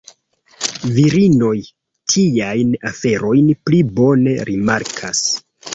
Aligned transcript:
Virinoj 0.95 1.53
tiajn 2.15 2.73
aferojn 2.93 3.55
pli 3.69 3.87
bone 4.01 4.39
rimarkas. 4.53 5.25